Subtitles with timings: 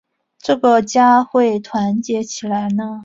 [0.39, 2.99] 这个家会团结起来呢？